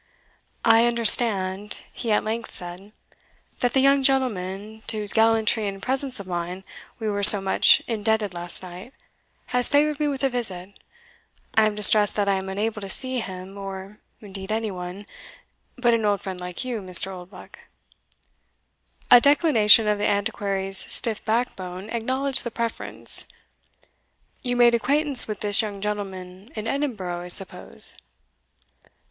[0.65, 2.91] "I understand," he at length said,
[3.59, 6.63] "that the young gentleman, to whose gallantry and presence of mind
[6.97, 8.95] we were so much indebted last night,
[9.53, 10.79] has favoured me with a visit
[11.53, 15.05] I am distressed that I am unable to see him, or indeed any one,
[15.77, 17.11] but an old friend like you, Mr.
[17.11, 17.59] Oldbuck."
[19.11, 23.27] A declination of the Antiquary's stiff backbone acknowledged the preference.
[24.41, 27.95] "You made acquaintance with this young gentleman in Edinburgh, I suppose?"